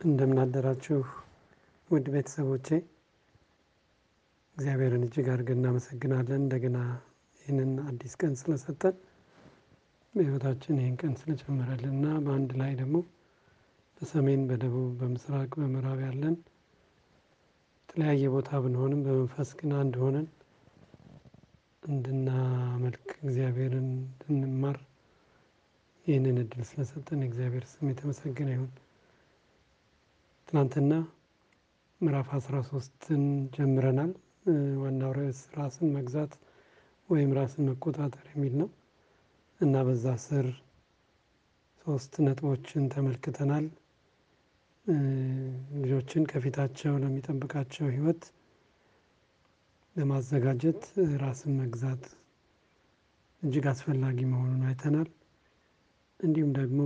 [0.00, 0.38] እንደምን
[1.90, 2.68] ውድ ቤተሰቦቼ።
[4.56, 6.78] እግዚአብሔርን እጅግ አድርገን እናመሰግናለን እንደገና
[7.40, 8.96] ይህንን አዲስ ቀን ስለሰጠን
[10.14, 12.96] በሕይወታችን ይህን ቀን ስለጨመረልን እና በአንድ ላይ ደግሞ
[14.00, 16.36] በሰሜን፣ በደቡብ፣ በምስራቅ፣ በምዕራብ ያለን
[17.82, 20.26] የተለያየ ቦታ ብንሆንም በመንፈስ ግን አንድ ሆነን
[21.82, 23.88] እንድናመልክ እግዚአብሔርን
[24.26, 24.78] እንድንማር
[26.06, 28.70] ይህንን እድል ስለሰጠን የእግዚአብሔር ስም የተመሰገነ ይሁን።
[30.50, 30.92] ትናንትና
[32.00, 33.20] ምዕራፍ አስራ ሶስትን
[33.54, 34.12] ጀምረናል።
[34.80, 36.32] ዋናው ርዕስ ራስን መግዛት
[37.08, 38.68] ወይም ራስን መቆጣጠር የሚል ነው
[39.60, 40.46] እና በዛ ስር
[41.86, 43.66] ሶስት ነጥቦችን ተመልክተናል።
[45.82, 48.24] ልጆችን ከፊታቸው ለሚጠብቃቸው ሕይወት
[49.96, 50.82] ለማዘጋጀት
[51.22, 52.04] ራስን መግዛት
[53.42, 55.08] እጅግ አስፈላጊ መሆኑን አይተናል።
[56.20, 56.80] እንዲሁም ደግሞ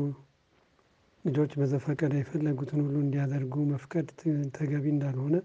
[1.24, 4.08] ልጆች በዘፈቀደ የፈለጉትን ሁሉ እንዲያደርጉ መፍቀድ
[4.56, 5.36] ተገቢ እንዳልሆነ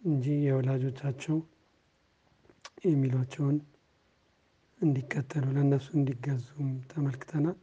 [0.00, 1.36] እንጂ የወላጆቻቸው
[2.86, 3.56] የሚሏቸውን
[4.80, 7.56] እንዲከተሉ ለእነሱ እንዲገዙም ተመልክተናል።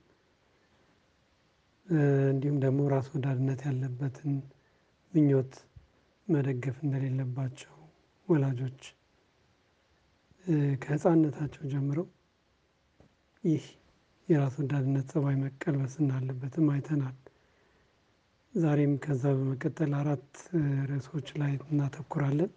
[2.28, 4.34] እንዲሁም ደግሞ ራስ ወዳድነት ያለበትን
[5.14, 5.54] ምኞት
[6.28, 7.74] መደገፍ እንደሌለባቸው
[8.28, 8.82] ወላጆች
[10.84, 12.08] ከሕፃንነታቸው ጀምረው
[13.44, 13.66] ይህ
[14.30, 17.16] የራስ ወዳድነት ጸባይ መቀልበስ እንዳለበትም አይተናል።
[18.54, 20.30] ዛሬም ከዛ በመቀጠል አራት
[20.90, 22.52] ርዕሶች ላይ እናተኩራለን።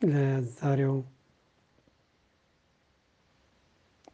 [0.00, 0.96] ለዛሬው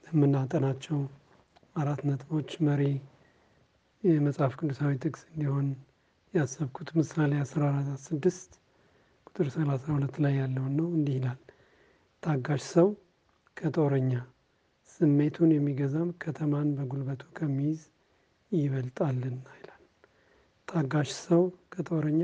[0.08, 0.98] የምናጠናቸው
[1.76, 2.82] አራት ነጥቦች መሪ
[4.04, 5.66] የመጽሐፍ ቅዱሳዊ ጥቅስ እንዲሆን
[6.34, 8.50] ያሰብኩት ምሳሌ 14 ስድስት
[9.28, 11.38] ቁጥር 32 ላይ ያለውን ነው። እንዲህ ይላል፣
[12.22, 12.88] ታጋሽ ሰው
[13.56, 14.12] ከጦረኛ
[15.00, 17.80] ስሜቱን የሚገዛም ከተማን በጉልበቱ ከሚይዝ
[18.52, 19.24] ይበልጣልና
[19.58, 19.82] ይላል።
[20.68, 22.22] ታጋሽ ሰው ከጦረኛ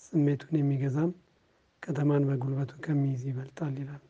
[0.00, 1.12] ስሜቱን የሚገዛም
[1.82, 4.02] ከተማን በጉልበቱ ከሚይዝ ይበልጣል ይላል።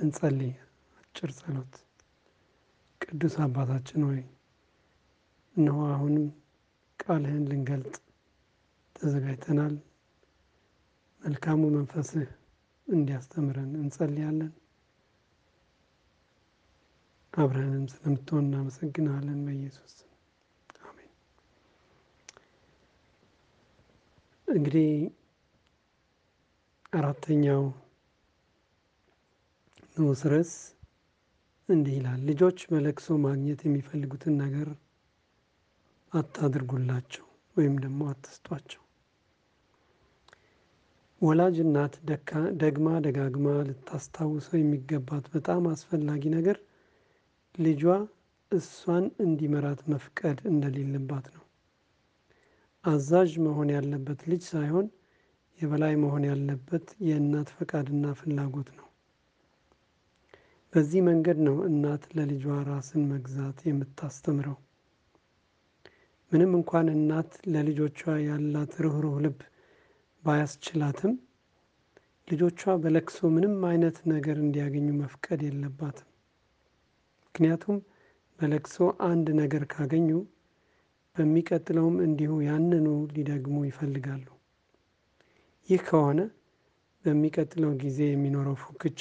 [0.00, 0.52] እንጸልይ።
[0.98, 1.74] አጭር ጸሎት።
[3.00, 4.22] ቅዱስ አባታችን ሆይ
[5.56, 6.26] እነሆ አሁንም
[7.00, 7.94] ቃልህን ልንገልጥ
[8.96, 9.74] ተዘጋጅተናል።
[11.22, 12.28] መልካሙ መንፈስህ
[12.88, 14.52] እንዲያስተምረን እንጸልያለን።
[17.32, 19.94] አብረንም ስለምትሆን እናመሰግናለን። በኢየሱስ
[20.82, 21.10] አሜን።
[24.48, 24.88] እንግዲህ
[26.92, 27.62] አራተኛው
[29.96, 30.52] ንዑስ ርዕስ
[31.68, 34.68] እንዲህ ይላል፣ ልጆች በለቅሶ ማግኘት የሚፈልጉትን ነገር
[36.12, 37.26] አታድርጉላቸው
[37.56, 38.82] ወይም ደግሞ አትስጧቸው።
[41.20, 41.94] ወላጅ እናት
[42.62, 46.56] ደግማ ደጋግማ ልታስታውሰው የሚገባት በጣም አስፈላጊ ነገር
[47.54, 47.82] ልጇ
[48.52, 51.42] እሷን እንዲመራት መፍቀድ እንደሌለባት ነው።
[52.84, 54.86] አዛዥ መሆን ያለበት ልጅ ሳይሆን
[55.58, 58.86] የበላይ መሆን ያለበት የእናት ፈቃድና ፍላጎት ነው።
[60.72, 64.56] በዚህ መንገድ ነው እናት ለልጇ ራስን መግዛት የምታስተምረው።
[66.32, 69.38] ምንም እንኳን እናት ለልጆቿ ያላት ርኅሩህ ልብ
[70.24, 71.14] ባያስችላትም
[72.28, 76.08] ልጆቿ በለቅሶ ምንም አይነት ነገር እንዲያገኙ መፍቀድ የለባትም።
[77.34, 77.76] ምክንያቱም
[78.38, 78.76] በለቅሶ
[79.06, 80.08] አንድ ነገር ካገኙ
[81.16, 84.26] በሚቀጥለውም እንዲሁ ያንኑ ሊደግሙ ይፈልጋሉ።
[85.68, 86.20] ይህ ከሆነ
[87.04, 89.00] በሚቀጥለው ጊዜ የሚኖረው ፉክቻ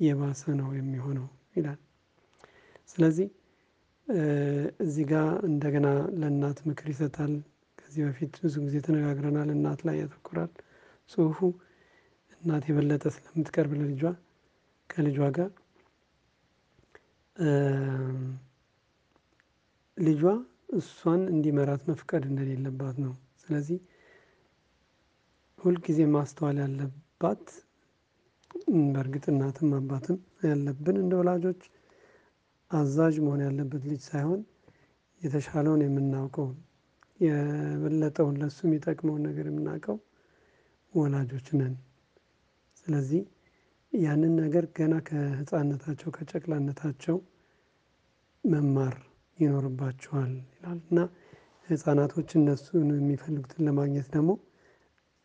[0.00, 1.26] የባሰ ነው የሚሆነው
[1.56, 1.78] ይላል።
[2.88, 3.28] ስለዚህ
[4.84, 5.86] እዚህ ጋር እንደገና
[6.20, 7.34] ለእናት ምክር ይሰጣል።
[7.78, 10.50] ከዚህ በፊት ብዙ ጊዜ ተነጋግረናል። እናት ላይ ያተኩራል
[11.10, 11.40] ጽሑፉ።
[12.40, 14.02] እናት የበለጠ ስለምትቀርብ ለልጇ
[14.90, 15.52] ከልጇ ጋር
[19.96, 20.22] ልጇ
[20.76, 23.78] እሷን እንዲመራት መፍቀድ እንደሌለባት ነው። ስለዚህ
[25.58, 27.44] ሁልጊዜ ማስተዋል ያለባት
[28.92, 31.60] በእርግጥ እናትም አባትም ያለብን እንደ ወላጆች
[32.70, 34.40] አዛዥ መሆን ያለበት ልጅ ሳይሆን
[35.20, 36.56] የተሻለውን የምናውቀውን
[37.20, 39.96] የበለጠውን ለሱ የሚጠቅመውን ነገር የምናውቀው
[40.94, 41.74] ወላጆች ነን።
[42.76, 43.22] ስለዚህ
[43.96, 47.16] ያንን ነገር ገና ከሕፃንነታቸው ከጨቅላነታቸው
[48.44, 48.96] መማር
[49.38, 50.98] ይኖርባቸዋል ይላል እና
[51.68, 54.32] ሕፃናቶች እነሱን የሚፈልጉትን ለማግኘት ደግሞ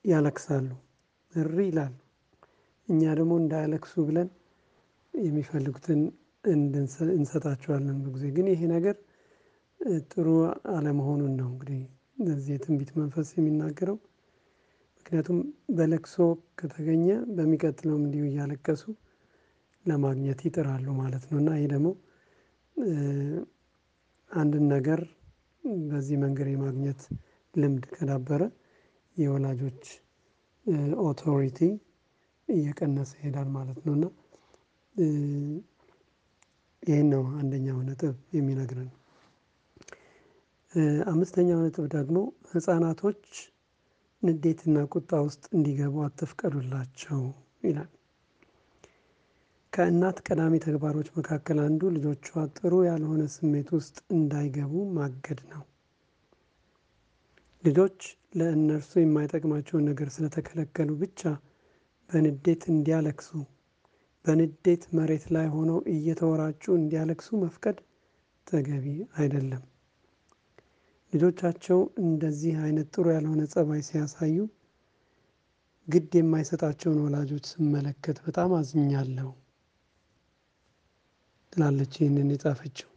[0.06, 0.69] ያለቅሳሉ፣
[1.33, 1.94] እሪ ይላሉ።
[2.88, 4.29] እኛ ደግሞ እንዳያለቅሱ ብለን
[5.13, 6.01] የሚፈልጉትን
[7.15, 8.95] እንሰጣቸዋለን። ጊዜ ግን ይሄ ነገር
[10.09, 10.27] ጥሩ
[10.74, 11.81] አለመሆኑን ነው እንግዲህ
[12.27, 13.97] እዚህ የትንቢት መንፈስ የሚናገረው።
[15.11, 15.39] ምክንያቱም
[15.77, 16.15] በለቅሶ
[16.59, 17.05] ከተገኘ
[17.37, 18.83] በሚቀጥለውም እንዲሁ እያለቀሱ
[19.85, 21.89] ለማግኘት ይጥራሉ ማለት ነው እና ይህ ደግሞ
[24.31, 25.01] አንድን ነገር
[25.89, 27.01] በዚህ መንገድ የማግኘት
[27.53, 28.41] ልምድ ከዳበረ
[29.17, 29.83] የወላጆች
[31.05, 31.59] ኦቶሪቲ
[32.49, 34.07] እየቀነሰ ይሄዳል ማለት ነው። እና
[36.83, 38.91] ይሄን ነው አንደኛው ነጥብ የሚነግረን።
[41.11, 42.17] አምስተኛው ነጥብ ደግሞ
[42.51, 43.23] ህፃናቶች
[44.23, 47.21] ንዴትና ቁጣ ውስጥ እንዲገቡ አትፍቀዱላቸው
[47.63, 47.89] ይላል።
[49.73, 52.25] ከእናት ቀዳሚ ተግባሮች መካከል አንዱ ልጆቿ
[52.57, 55.63] ጥሩ ያልሆነ ስሜት ውስጥ እንዳይገቡ ማገድ ነው።
[57.63, 58.00] ልጆች
[58.39, 61.21] ለእነርሱ የማይጠቅማቸውን ነገር ስለተከለከሉ ብቻ
[62.09, 63.29] በንዴት እንዲያለቅሱ
[64.25, 67.77] በንዴት መሬት ላይ ሆነው እየተወራጩ እንዲያለቅሱ መፍቀድ
[68.47, 68.85] ተገቢ
[69.15, 69.63] አይደለም።
[71.13, 74.37] ልጆቻቸው እንደዚህ አይነት ጥሩ ያልሆነ ፀባይ ሲያሳዩ
[75.87, 79.29] ግድ የማይሰጣቸውን ወላጆች ስመለከት በጣም አዝኛለሁ።
[81.53, 82.89] ትላለች ይህንን የጻፈችው።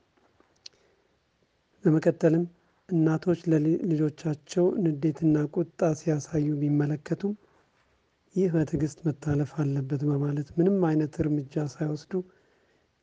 [1.84, 2.44] በመቀጠልም
[2.88, 7.34] እናቶች ለልጆቻቸው ንዴትና ቁጣ ሲያሳዩ ቢመለከቱም
[8.34, 12.12] ይህ በትዕግስት መታለፍ አለበት በማለት ምንም አይነት እርምጃ ሳይወስዱ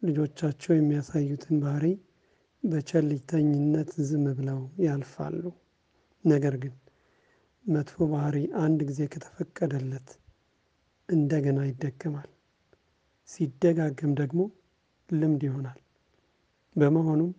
[0.01, 1.85] ልጆቻቸው የሚያሳዩትን ባህሪ
[2.63, 5.43] በቸልተኝነት ዝም ብለው ያልፋሉ።
[6.23, 6.73] ነገር ግን
[7.65, 10.09] መጥፎ ባህሪ አንድ ጊዜ ከተፈቀደለት
[11.09, 12.29] እንደገና ይደገማል።
[13.29, 14.39] ሲደጋገም ደግሞ
[15.09, 15.79] ልምድ ይሆናል።
[16.75, 17.31] በመሆኑም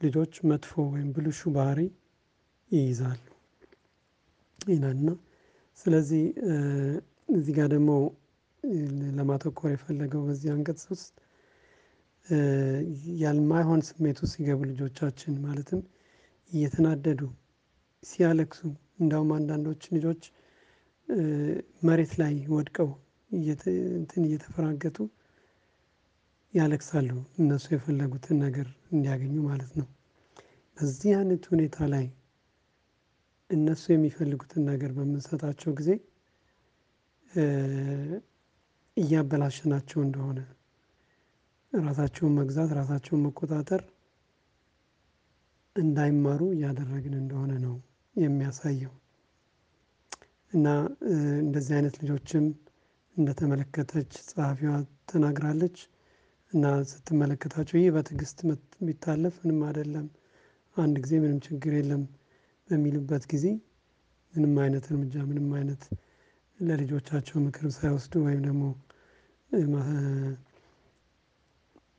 [0.00, 1.80] ልጆች መጥፎ ወይም ብልሹ ባህሪ
[2.70, 3.22] ይይዛሉ
[4.68, 5.08] ይላልና
[5.78, 6.22] ስለዚህ
[7.28, 7.90] እዚህ ጋር ደግሞ
[9.16, 11.14] ለማተኮር የፈለገው በዚህ አንቀጽ ውስጥ
[13.22, 15.80] ያልማይሆን ስሜት ውስጥ ሲገቡ ልጆቻችን ማለትም
[16.50, 17.20] እየተናደዱ
[18.02, 18.60] ሲያለቅሱ
[19.00, 20.22] እንደውም አንዳንዶች ልጆች
[21.82, 22.88] መሬት ላይ ወድቀው
[23.96, 24.96] እንትን እየተፈራገጡ
[26.54, 27.10] ያለቅሳሉ
[27.40, 29.86] እነሱ የፈለጉትን ነገር እንዲያገኙ ማለት ነው።
[30.76, 32.06] በዚህ አይነት ሁኔታ ላይ
[33.50, 35.90] እነሱ የሚፈልጉትን ነገር በምንሰጣቸው ጊዜ
[38.96, 40.38] እያበላሸናቸው እንደሆነ
[41.82, 43.82] ራሳቸውን መግዛት ራሳቸውን መቆጣጠር
[45.76, 47.74] እንዳይማሩ እያደረግን እንደሆነ ነው
[48.16, 48.92] የሚያሳየው።
[50.52, 50.66] እና
[51.42, 52.44] እንደዚህ አይነት ልጆችም
[53.16, 54.72] እንደተመለከተች ጸሐፊዋ
[55.10, 55.76] ተናግራለች።
[56.52, 58.38] እና ስትመለከታቸው ይህ በትዕግስት
[58.86, 60.06] ቢታለፍ ምንም አይደለም
[60.76, 62.02] አንድ ጊዜ ምንም ችግር የለም
[62.68, 63.46] በሚሉበት ጊዜ
[64.34, 65.82] ምንም አይነት እርምጃ ምንም አይነት
[66.58, 68.64] ለልጆቻቸው ምክር ሳይወስዱ ወይም ደግሞ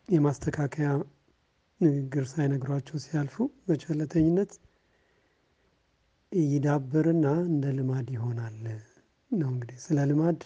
[0.10, 0.88] የማስተካከያ
[1.82, 3.36] ንግግር ሳይነግሯቸው ሲያልፉ
[3.66, 4.52] በቸልተኝነት
[6.32, 8.56] ይዳብርና እንደ ልማድ ይሆናል
[9.32, 10.42] ነው። እንግዲህ ስለ ልማድ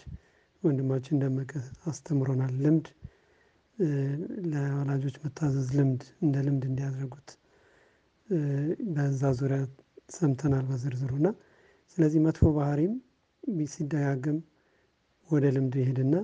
[0.62, 1.52] ወንድማችን ደመቀ
[1.90, 2.86] አስተምሮናል። ልምድ
[4.52, 7.28] ለወላጆች መታዘዝ ልምድ እንደ ልምድ እንዲያደርጉት
[8.94, 9.60] በዛ ዙሪያ
[10.16, 11.28] ሰምተናል በዝርዝሩ እና
[11.92, 12.94] ስለዚህ መጥፎ ባህሪም
[13.72, 14.38] ሲደጋገም
[15.28, 16.14] ወደ ልምድ ይሄድና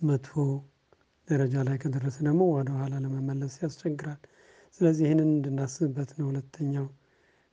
[0.00, 0.32] መጥፎ
[1.32, 4.20] ደረጃ ላይ ከደረሰ ደግሞ ወደኋላ ለመመለስ ያስቸግራል።
[4.76, 6.86] ስለዚህ ይህንን እንድናስብበት ነው ሁለተኛው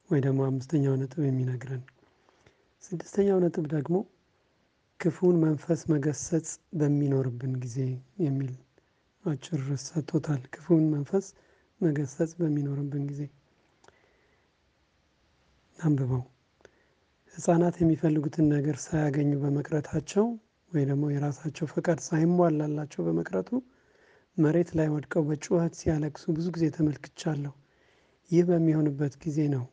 [0.09, 1.83] ወይ ደግሞ አምስተኛው ነጥብ የሚነግረን።
[2.83, 3.95] ስድስተኛው ነጥብ ደግሞ
[4.99, 6.47] ክፉን መንፈስ መገሰጽ
[6.79, 7.77] በሚኖርብን ጊዜ
[8.23, 8.53] የሚል
[9.23, 11.25] አጭር ርዕስ ሰጥቶታል። ክፉን መንፈስ
[11.81, 13.21] መገሰጽ በሚኖርብን ጊዜ
[15.79, 16.23] አንብበው
[17.35, 20.25] ህፃናት የሚፈልጉትን ነገር ሳያገኙ በመቅረታቸው
[20.71, 23.49] ወይ ደግሞ የራሳቸው ፈቃድ ሳይሟላላቸው በመቅረቱ
[24.39, 27.53] መሬት ላይ ወድቀው በጩኸት ሲያለቅሱ ብዙ ጊዜ ተመልክቻለሁ።
[28.31, 29.63] ይህ በሚሆንበት ጊዜ ነው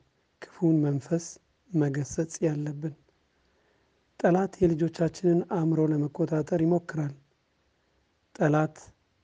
[0.43, 1.25] ክፉን መንፈስ
[1.71, 2.95] መገሰጽ ያለብን።
[4.21, 7.15] ጠላት የልጆቻችንን አእምሮ ለመቆጣጠር ይሞክራል።
[8.35, 8.77] ጠላት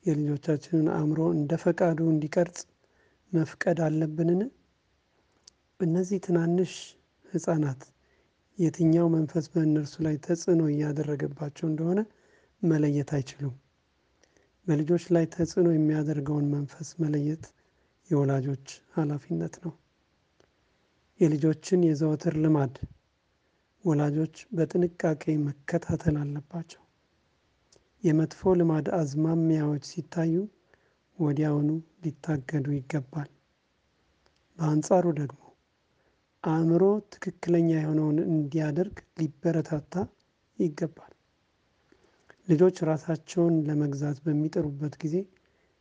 [0.04, 2.58] የልጆቻችንን አእምሮ እንደ ፈቃዱ እንዲቀርጽ
[3.32, 4.40] መፍቀድ አለብንን?
[5.80, 6.72] እነዚህ ትናንሽ
[7.24, 7.82] ህፃናት
[8.58, 12.00] የትኛው መንፈስ በእነርሱ ላይ ተጽዕኖ እያደረገባቸው እንደሆነ
[12.62, 13.54] መለየት አይችሉም።
[14.66, 17.44] በልጆች ላይ ተጽዕኖ የሚያደርገውን መንፈስ መለየት
[18.10, 18.66] የወላጆች
[18.96, 19.72] ሀላፊነት ነው።
[21.20, 22.74] የልጆችን የዘወትር ልማድ
[23.84, 26.82] ወላጆች በጥንቃቄ መከታተል አለባቸው።
[28.02, 30.34] የመጥፎ ልማድ አዝማሚያዎች ሲታዩ
[31.18, 31.70] ወዲያውኑ
[32.04, 33.30] ሊታገዱ ይገባል።
[34.58, 35.38] በአንጻሩ ደግሞ
[36.44, 39.92] አእምሮ ትክክለኛ የሆነውን እንዲያደርግ ሊበረታታ
[40.58, 41.12] ይገባል።
[42.48, 45.16] ልጆች ራሳቸውን ለመግዛት በሚጥሩበት ጊዜ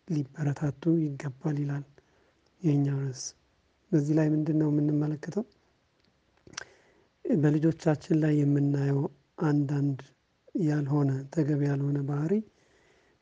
[0.07, 1.85] ሊበረታቱ ይገባል ይላል
[2.61, 3.23] የኛው ርዕስ።
[3.91, 5.45] በዚህ ላይ ምንድነው የምንመለከተው?
[7.25, 9.01] በልጆቻችን ላይ የምናየው
[9.43, 9.99] አንዳንድ
[10.63, 12.33] ያልሆነ ተገቢ ያልሆነ ባህሪ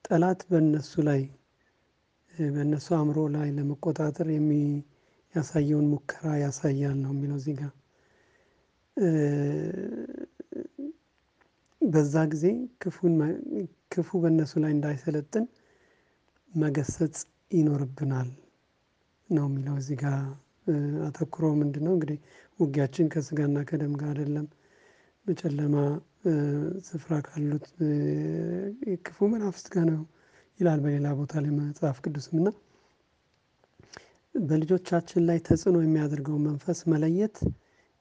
[0.06, 1.22] ጠላት በእነሱ ላይ
[2.50, 4.28] በእነሱ አእምሮ ላይ ለመቆጣጠር
[5.36, 7.74] ያሳየውን ሙከራ ያሳያል ነው የሚለው እዚህ ጋር።
[11.90, 12.46] በዛ ጊዜ
[13.92, 15.46] ክፉ በእነሱ ላይ እንዳይሰለጥን
[16.52, 17.18] መገሰጽ
[17.52, 18.30] ይኖርብናል
[19.30, 20.20] ነው የሚለው እዚህ ጋር።
[21.06, 21.94] አተኩሮ ምንድነው?
[21.96, 22.18] እንግዲህ
[22.60, 24.48] ውጊያችን ከስጋና ከደም ጋር አይደለም።
[25.26, 25.76] በጨለማ
[26.88, 27.66] ስፍራ ካሉት
[29.06, 30.02] ክፉ መናፍስት ጋር ነው
[30.60, 32.50] ይላል በሌላ ቦታ ላይ መጽሐፍ ቅዱስም። እና
[34.36, 37.38] በልጆቻችን ላይ ተጽዕኖ የሚያደርገውን መንፈስ መለየት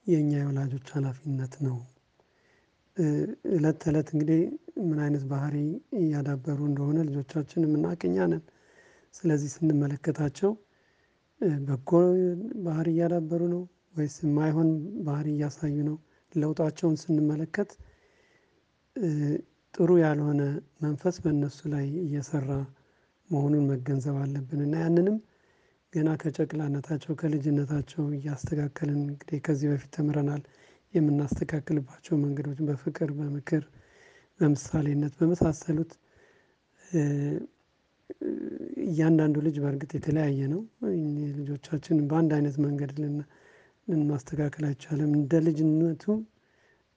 [0.07, 1.77] የኛ የወላጆች ሀላፊነት ነው።
[3.53, 4.41] እለት ተእለት እንግዲህ
[4.87, 5.57] ምን አይነት ባህሪ
[6.01, 8.43] እያዳበሩ እንደሆነ ልጆቻችን የምናውቅ እኛ ነን።
[9.15, 10.51] ስለዚህ ስንመለከታቸው
[11.63, 11.91] በጎ
[12.65, 13.63] ባህሪ እያዳበሩ ነው
[13.95, 14.71] ወይስ የማይሆን
[15.07, 15.97] ባህሪ እያሳዩ ነው
[16.33, 17.71] ለውጣቸውን ስንመለከት
[19.75, 20.43] ጥሩ ያልሆነ
[20.85, 22.51] መንፈስ በእነሱ ላይ እየሰራ
[23.31, 25.17] መሆኑን መገንዘብ አለብን። እና ያንንም
[25.93, 30.43] ገና ከጨቅላነታቸው ከልጅነታቸው እያስተካከልን እንግዲህ ከዚህ በፊት ተምረናል
[30.95, 33.65] የምናስተካክልባቸው መንገዶች በፍቅር በምክር
[34.41, 35.93] በምሳሌነት በመሳሰሉት
[38.89, 40.61] እያንዳንዱ ልጅ በእርግጥ የተለያየ ነው።
[41.39, 42.93] ልጆቻችንን በአንድ አይነት መንገድ
[43.89, 46.05] ልናስተካክል አይቻልም። እንደ ልጅነቱ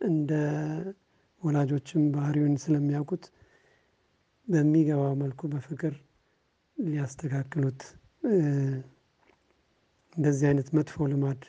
[0.01, 0.31] እንደ
[1.41, 3.23] ወላጆችም ባህሪውን ስለሚያውቁት
[4.47, 5.93] በሚገባው መልኩ በፍቅር
[6.77, 7.81] ሊያስተካክሉት
[10.15, 11.41] እንደዚህ አይነት መጥፎ ልማድ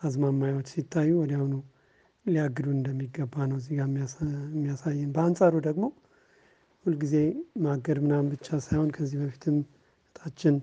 [0.00, 1.54] አዝማማዮች ሲታዩ ወዲያውኑ
[2.26, 3.86] ሊያግዱን እንደሚገባ ነው እዚህ ጋር
[4.54, 5.84] የሚያሳየን። በአንጻሩ ደግሞ
[6.84, 7.14] ሁልጊዜ
[7.64, 10.54] ማገድ ምናምን ብቻ ሳይሆን ከዚህ በፊትም እህታችን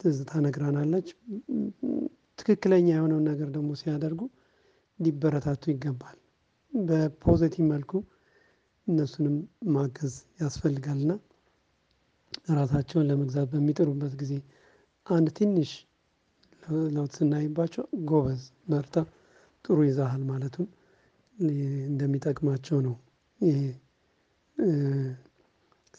[0.00, 1.08] ትዝታ ነግራናለች።
[2.38, 4.20] ትክክለኛ የሆነውን ነገር ደግሞ ሲያደርጉ
[4.98, 6.16] ሊበረታቱ ይገባል።
[6.72, 7.92] በፖዘቲቭ መልኩ
[8.86, 9.36] እነሱንም
[9.74, 11.12] ማገዝ ያስፈልጋልና
[12.56, 14.32] ራሳቸውን ለመግዛት በሚጥሩበት ጊዜ
[15.06, 15.70] አንድ ትንሽ
[16.94, 18.94] ለውጥ ስናይባቸው ጎበዝ በርታ
[19.64, 20.68] ጥሩ ይዘሃል ማለቱን
[21.88, 22.94] እንደሚጠቅማቸው ነው።
[23.40, 23.58] ይሄ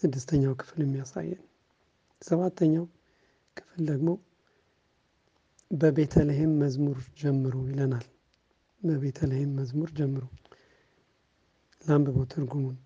[0.02, 1.42] ስድስተኛው ክፍል የሚያሳየን
[2.22, 2.86] ሰባተኛው
[3.58, 4.10] ክፍል ደግሞ
[5.72, 8.06] በቤተልሄም መዝሙር ጀምሩ ይለናል።
[8.82, 10.24] በቤተልሄም መዝሙር ጀምሩ
[11.86, 12.78] ላንብበው ትርጉሙን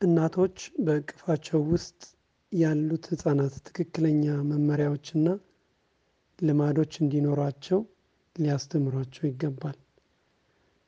[0.00, 2.00] እናቶች በእቅፋቸው ውስጥ
[2.52, 5.26] ያሉት ህፃናት ትክክለኛ መመሪያዎችና
[6.44, 7.80] ልማዶች እንዲኖሯቸው
[8.36, 9.76] ሊያስተምሯቸው ይገባል።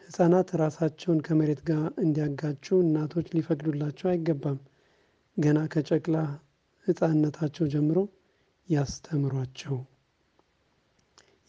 [0.02, 4.58] ህፃናት ራሳቸውን ከመሬት ጋር እንዲያጋጩ እናቶች ሊፈቅዱላቸው አይገባም።
[5.36, 6.16] ገና ከጨቅላ
[6.86, 7.98] ህፃንነታቸው ጀምሮ
[8.68, 9.76] ያስተምሯቸው።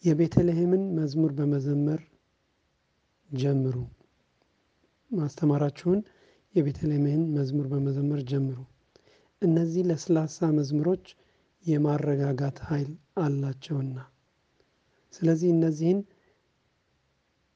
[0.04, 2.00] የቤተልሔምን መዝሙር በመዘመር
[3.30, 3.76] ጀምሩ።
[5.10, 6.00] ማስተማራችሁን
[6.54, 8.58] የቤተልሔምን መዝሙር በመዘመር ጀምሩ።
[9.42, 11.04] እነዚህ ለስላሳ መዝሙሮች
[11.64, 13.96] የማረጋጋት ሀይል አላቸውና።
[15.14, 16.00] ስለዚህ እነዚህን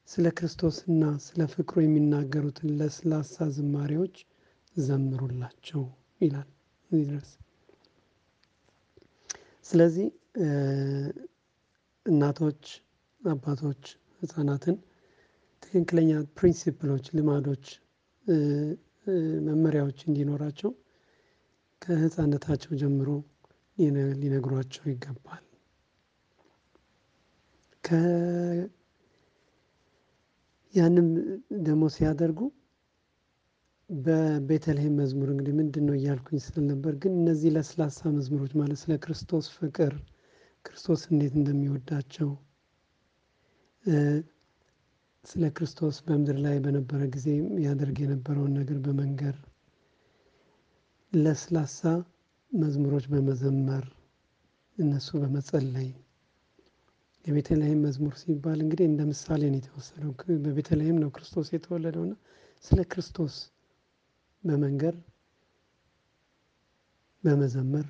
[0.09, 4.15] ስለ ክርስቶስና ስለ ፍቅሩ የሚናገሩትን ለስላሳ ዝማሬዎች
[4.75, 5.83] ዘምሩላቸው
[6.21, 6.49] ይላል
[6.91, 7.29] እዚህ ድረስ።
[9.65, 10.07] ስለዚህ
[12.05, 12.63] እናቶች
[13.21, 13.83] አባቶች
[14.21, 14.75] ህፃናትን
[15.63, 17.65] ትክክለኛ ፕሪንሲፕሎች ልማዶች
[19.47, 20.71] መመሪያዎች እንዲኖራቸው
[21.81, 23.09] ከህፃንነታቸው ጀምሮ
[24.17, 25.43] ሊነግሯቸው ይገባል።
[30.73, 31.07] ያንም
[31.63, 32.39] ደግሞ ሲያደርጉ
[33.89, 39.93] በቤተልሔም መዝሙር እንግዲህ ምንድነው እያልኩኝ ስለነበር ግን እነዚህ ለስላሳ መዝሙሮች ማለት ስለ ክርስቶስ ፍቅር
[40.65, 42.29] ክርስቶስ እንዴት እንደሚወዳቸው
[45.25, 47.27] ስለ ክርስቶስ በምድር ላይ በነበረ ጊዜ
[47.65, 49.35] ያደርግ የነበረውን ነገር በመንገር
[51.13, 51.79] ለስላሳ
[52.53, 53.85] መዝሙሮች በመዘመር
[54.77, 55.89] እነሱ በመጸለይ።
[57.25, 60.11] የቤተልሔም መዝሙር ሲባል እንግዲህ እንደ ምሳሌ ነው የተወሰደው።
[60.45, 62.13] በቤተልሔም ነው ክርስቶስ የተወለደው እና
[62.65, 63.35] ስለ ክርስቶስ
[64.43, 64.95] በመንገር
[67.23, 67.87] በመዘመር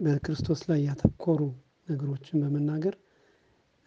[0.00, 1.40] በክርስቶስ ላይ ያተኮሩ
[1.88, 2.94] ነገሮችን በመናገር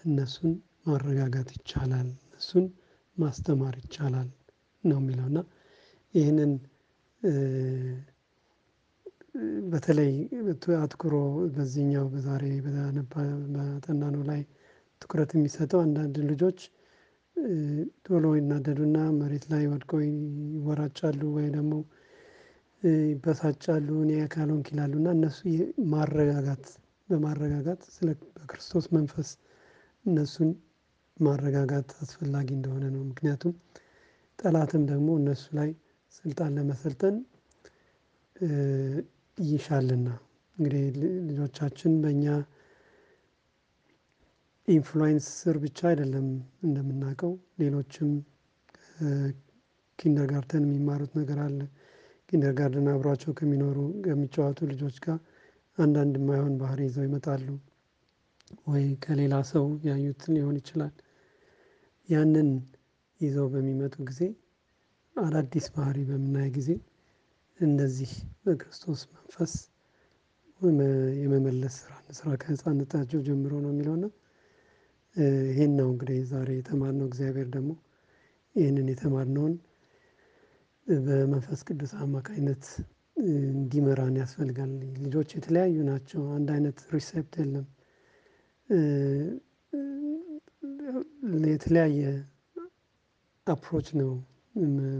[0.03, 0.53] እነሱን
[0.85, 2.65] ማረጋጋት ይቻላል እነሱን
[3.17, 4.29] ማስተማር ይቻላል
[4.83, 5.39] ነው የሚለው እና
[6.13, 6.51] ይህንን
[9.71, 10.11] በተለይ
[10.79, 11.13] አትኩሮ
[11.53, 12.43] በዚህኛው በዛሬ
[13.53, 14.41] ባጠናነው ላይ
[15.01, 16.59] ትኩረት የሚሰጠው አንዳንድ ልጆች
[18.05, 21.73] ቶሎ ይናደዱና መሬት ላይ ወድቀው ይወራጫሉ ወይ ደግሞ
[23.07, 25.39] ይበሳጫሉ እኔ ካልሆንክ ይላሉ እና እነሱ
[25.91, 26.65] ማረጋጋት
[27.09, 29.29] በማረጋጋት ስለ በክርስቶስ መንፈስ
[30.05, 30.49] እነሱን
[31.19, 33.53] ማረጋጋት አስፈላጊ እንደሆነ ነው። ምክንያቱም
[34.39, 35.69] ጠላትም ደግሞ እነሱ ላይ
[36.13, 37.15] ስልጣን ለመሰልጠን
[39.37, 40.07] ይሻልና
[40.57, 40.83] እንግዲህ
[41.27, 42.25] ልጆቻችን በእኛ
[44.67, 46.27] ኢንፍሉዌንስ ስር ብቻ አይደለም
[46.63, 48.11] እንደምናውቀው ሌሎችም
[49.99, 51.59] ኪንደርጋርተን የሚማሩት ነገር አለ።
[52.29, 55.17] ኪንደርጋርተን አብሯቸው ከሚኖሩ ከሚጫወቱ ልጆች ጋር
[55.77, 57.47] አንዳንድ የማይሆን ባህሪ ይዘው ይመጣሉ።
[58.67, 60.93] ወይ ከሌላ ሰው ያዩት ሊሆን ይችላል።
[62.09, 62.49] ያንን
[63.19, 64.21] ይዘው በሚመጡ ጊዜ
[65.15, 66.69] አዳዲስ ባህሪ በምናይ ጊዜ
[67.63, 68.11] እንደዚህ
[68.43, 69.53] በክርስቶስ መንፈስ
[71.21, 74.05] የመመለስ ስራ እንስራ ከህፃንነታቸው ጀምሮ ነው የሚለው እና
[75.47, 77.71] ይሄን ነው እንግዲህ ዛሬ የተማርነው። እግዚአብሔር ደግሞ
[78.55, 79.53] ይህንን የተማርነውን
[80.87, 82.65] በመንፈስ ቅዱስ አማካኝነት
[83.53, 84.71] እንዲመራን ያስፈልጋል።
[85.03, 87.67] ልጆች የተለያዩ ናቸው አንድ አይነት receipt የለም።
[91.53, 92.01] የተለያየ
[93.47, 94.11] approach ነው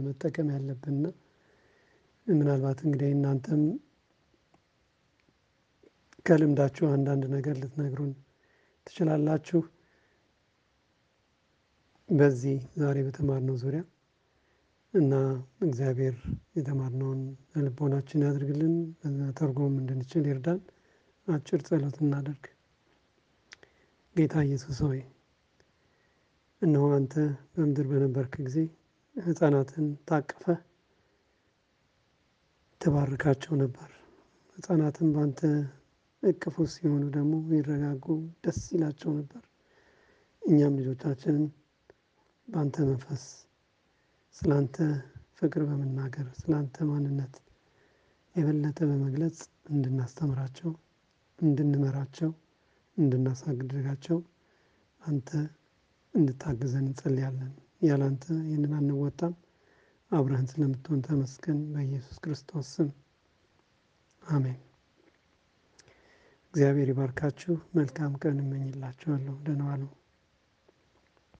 [0.06, 1.06] መጠቀም ያለብን እና
[2.26, 3.62] ምናልባት እንግዲህ እናንተም
[6.26, 8.12] ከልምዳችሁ አንዳንድ ነገር ልትነግሩን
[8.86, 9.60] ትችላላችሁ።
[12.08, 13.82] በዚህ ዛሬ በተማርነው ዙሪያ
[14.94, 15.12] እና
[15.60, 16.16] እግዚአብሔር
[16.56, 17.20] የተማርነውን
[17.52, 18.74] በልቦናችን ያድርግልን
[19.20, 20.60] መተርጎም እንድንችል ይርዳን።
[21.28, 22.44] አጭር ጸሎት እናደርግ።
[24.16, 25.00] ጌታ ኢየሱስ ሆይ
[26.62, 27.14] እነሆ አንተ
[27.54, 28.58] በምድር በነበርክ ጊዜ
[29.16, 30.60] ህፃናትን ታቅፈህ
[32.80, 33.90] ትባርካቸው ነበር።
[34.56, 35.40] ህፃናትን በአንተ
[36.22, 38.04] እቅፍ ውስጥ ሲሆኑ ደግሞ ይረጋጉ፣
[38.44, 39.42] ደስ ይላቸው ነበር።
[40.42, 41.44] እኛም ልጆቻችንን
[42.48, 43.24] በአንተ መንፈስ
[44.34, 44.52] ስለ
[45.38, 46.52] ፍቅር በመናገር ስለ
[46.90, 47.34] ማንነት
[48.34, 49.38] የበለጠ በመግለጽ
[49.70, 50.70] እንድናስተምራቸው፣
[51.38, 52.30] እንድንመራቸው፣
[52.96, 54.18] እንድናሳድጋቸው
[55.02, 55.28] አንተ
[56.14, 57.52] እንድታግዘን እንጸልያለን።
[57.82, 59.32] ያለ አንተ ይህንን አንወጣም።
[60.10, 62.88] አብረህን ስለምትሆን ተመስገን። በኢየሱስ ክርስቶስ ስም
[64.22, 64.58] አሜን።
[66.54, 69.84] እግዚአብሔር ይባርካችሁ። መልካም ቀን እመኝላችኋለሁ። ደህና ዋሉ።